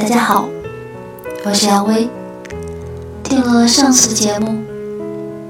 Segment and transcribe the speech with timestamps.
[0.00, 0.48] 大家好，
[1.44, 2.08] 我是杨威。
[3.22, 4.56] 听了上次的节目，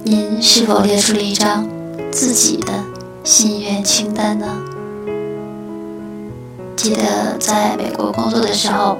[0.02, 1.68] 您是否列出了一张
[2.10, 2.72] 自己的
[3.22, 4.46] 心愿清单呢？
[6.74, 8.98] 记得在美国工作的时候，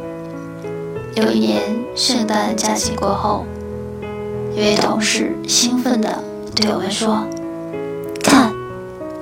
[1.17, 1.63] 有一年
[1.97, 3.45] 圣诞假期过后，
[4.55, 6.23] 一位同事兴奋地
[6.55, 7.27] 对我们说
[8.23, 8.53] ：“看，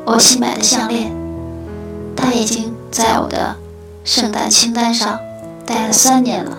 [0.04, 1.10] 我新买的项链，
[2.14, 3.56] 它已经在我的
[4.04, 5.18] 圣诞清单上
[5.68, 6.58] 戴了三年了。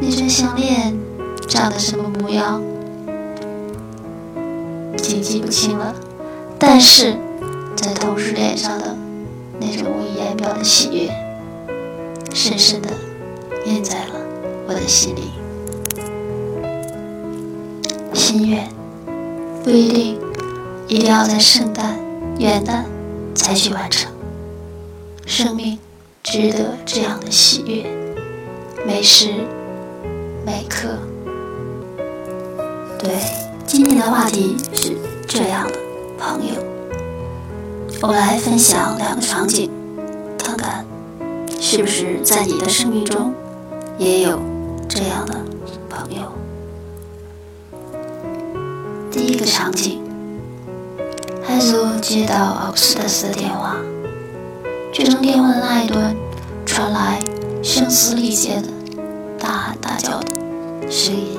[0.00, 0.96] 那串项链
[1.48, 2.62] 长得什么模样，
[4.94, 5.92] 已经记不清了，
[6.56, 7.16] 但是
[7.74, 8.96] 在同事脸上的。”
[9.60, 11.12] 那种无以言表的喜悦，
[12.32, 12.88] 深深的
[13.66, 14.14] 印在了
[14.68, 15.32] 我的心里。
[18.14, 18.68] 心愿
[19.64, 20.16] 不一定
[20.86, 21.98] 一定要在圣诞、
[22.38, 22.84] 元旦
[23.34, 24.12] 才去完成。
[25.26, 25.76] 生命
[26.30, 27.86] 值得这样的喜悦，
[28.86, 29.32] 每时
[30.44, 30.90] 每刻。
[32.98, 33.18] 对，
[33.66, 34.94] 今天的话题是
[35.26, 35.78] 这样的，
[36.18, 36.52] 朋友。
[38.02, 39.70] 我们来分享两个场景，
[40.36, 40.84] 看看
[41.58, 43.32] 是不是在你的生命中
[43.96, 44.38] 也有
[44.86, 45.34] 这样的
[45.88, 46.30] 朋友。
[49.10, 50.02] 第一个场景，
[51.42, 53.74] 海索接到奥斯特斯的电话，
[54.90, 56.16] 这通电话的那一端
[56.66, 57.20] 传来
[57.62, 58.68] 声嘶力竭的
[59.38, 60.26] 大喊大叫的
[60.90, 61.38] 声音，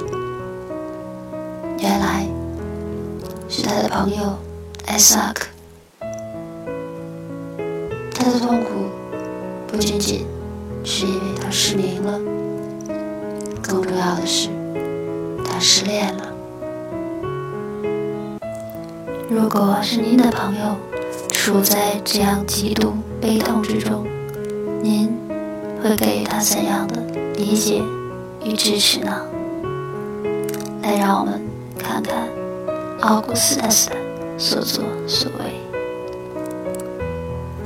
[1.79, 2.25] 原来
[3.49, 4.37] 是他的朋友
[4.85, 5.47] 艾萨克。
[8.13, 8.69] 他的痛苦
[9.67, 10.25] 不仅仅
[10.83, 12.19] 是因为他失明了，
[13.61, 14.49] 更重要的是
[15.43, 16.23] 他失恋了。
[19.29, 20.75] 如果是您的朋友
[21.31, 24.05] 处在这样极度悲痛之中，
[24.81, 25.13] 您
[25.83, 27.01] 会给予他怎样的
[27.35, 27.81] 理解
[28.43, 29.21] 与支持呢？
[30.81, 31.41] 来，让我们
[31.77, 32.29] 看看
[33.01, 33.89] 奥古斯塔斯
[34.37, 35.53] 所作所为。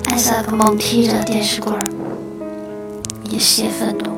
[0.05, 1.73] 艾萨克猛踢着电视柜，
[3.29, 4.17] 一些愤怒。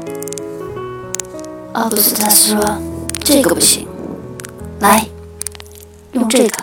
[1.74, 2.78] 奥古斯塔斯说
[3.20, 3.86] ：“这个不行，
[4.80, 5.06] 来，
[6.14, 6.58] 用这个。”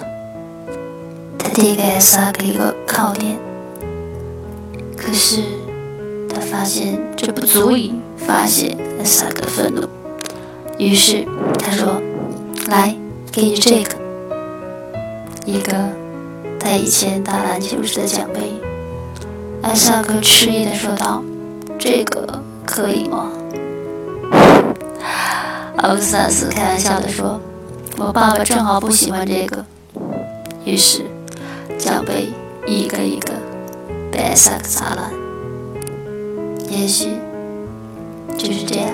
[1.38, 3.38] 他递给艾萨克一个靠垫，
[5.12, 5.42] 可是
[6.26, 9.86] 他发现这不足以发泄艾萨克的愤怒，
[10.78, 11.28] 于是
[11.58, 12.00] 他说
[12.70, 12.96] ：“来，
[13.30, 13.94] 给你这个，
[15.44, 15.74] 一个
[16.58, 18.40] 他以前打篮球时的奖杯。”
[19.60, 21.22] 艾萨克迟疑地说道
[21.78, 23.30] ：“这个可以吗？”
[25.76, 27.38] 奥斯塔斯开玩笑地说
[28.00, 29.62] ：“我爸爸正好不喜欢这个。”
[30.64, 31.02] 于是
[31.76, 32.30] 奖杯
[32.66, 33.34] 一个一个
[34.12, 35.10] 被艾萨克砸烂。
[36.68, 37.08] 也许
[38.36, 38.88] 就是这样，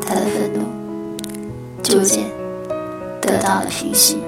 [0.00, 0.60] 他的愤怒
[1.82, 2.24] 逐渐
[3.20, 4.18] 得到了平息。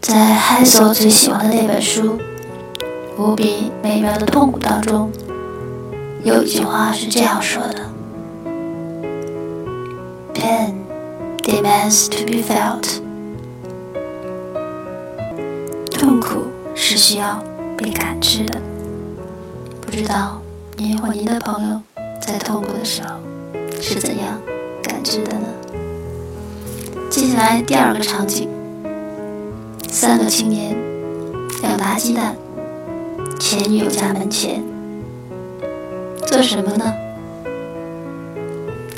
[0.00, 2.18] 在海索最喜欢的那本书
[3.18, 5.10] 《无比美妙的痛苦》当中，
[6.24, 7.90] 有一句话是这样说的
[10.34, 10.74] ：“Pain
[11.42, 13.00] demands to be felt。”
[15.92, 17.42] 痛苦是需要
[17.76, 18.60] 被感知的。
[19.80, 20.40] 不知道
[20.76, 21.80] 您或您的朋友
[22.20, 23.16] 在痛苦的时候
[23.80, 24.40] 是怎样
[24.82, 25.46] 感知的呢？
[27.08, 28.48] 接下来第二个场景。
[29.88, 30.74] 三个青年，
[31.60, 32.34] 两打鸡蛋，
[33.44, 34.62] 前女友家门前，
[36.24, 36.94] 做什么呢？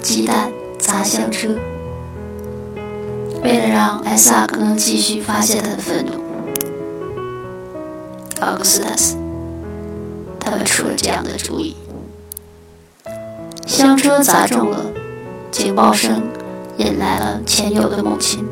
[0.03, 1.49] 鸡蛋砸香车，
[3.43, 6.23] 为了让艾萨克能继续发泄他的愤怒，
[8.43, 9.17] 奥古斯塔斯，
[10.39, 11.75] 他们出了这样的主意。
[13.67, 14.79] 香车砸中了，
[15.51, 16.23] 警报声
[16.77, 18.45] 引来了前女友的母亲。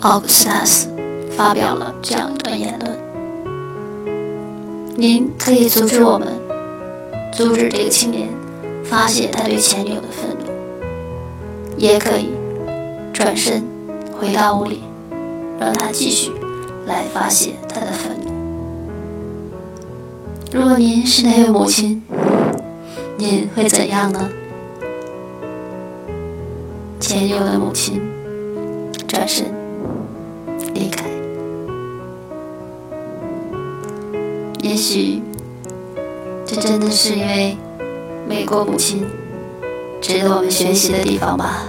[0.00, 0.88] 奥古斯塔斯
[1.36, 2.98] 发表了这样一段言论
[4.94, 6.28] ：“您可以阻止我们，
[7.32, 8.28] 阻止这个青年
[8.84, 10.44] 发泄他对前女友的愤怒，
[11.78, 12.28] 也可以
[13.12, 13.64] 转身
[14.12, 14.82] 回到屋里，
[15.58, 16.30] 让他继续
[16.86, 18.30] 来发泄他的愤怒。
[20.52, 22.02] 如果您是那位母亲，
[23.16, 24.28] 您会怎样呢？”
[27.00, 28.00] 前女友的母亲
[29.08, 29.61] 转身。
[34.82, 35.22] 许
[36.44, 37.56] 这真的是因为
[38.28, 39.06] 美国母亲，
[40.00, 41.62] 值得我们学习的地方吧。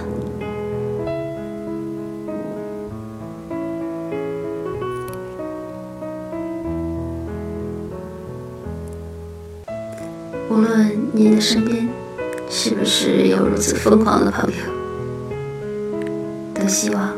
[10.50, 11.88] 无论您的身边
[12.50, 14.56] 是不是有如此疯狂的朋友，
[16.52, 17.12] 都希望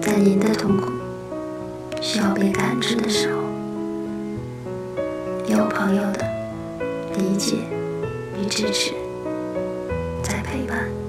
[0.00, 0.92] 在您的痛苦
[2.00, 3.38] 需要被感知的时候，
[5.50, 6.28] 有朋友的
[7.16, 7.56] 理解
[8.36, 8.92] 与支持
[10.22, 11.07] 在陪伴。